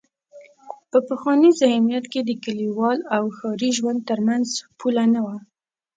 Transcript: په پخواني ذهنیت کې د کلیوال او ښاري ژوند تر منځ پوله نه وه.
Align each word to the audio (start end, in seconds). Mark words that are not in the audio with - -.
په 0.91 0.97
پخواني 1.09 1.49
ذهنیت 1.61 2.05
کې 2.13 2.21
د 2.23 2.31
کلیوال 2.43 2.99
او 3.15 3.23
ښاري 3.37 3.69
ژوند 3.77 3.99
تر 4.09 4.19
منځ 4.27 4.47
پوله 4.79 5.03
نه 5.13 5.21
وه. 5.25 5.37